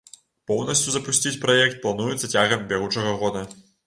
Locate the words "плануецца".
1.83-2.31